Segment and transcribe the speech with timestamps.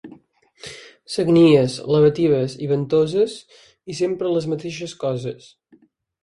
[1.15, 3.37] Sagnies, lavatives i ventoses
[3.95, 5.53] i sempre les mateixes coses.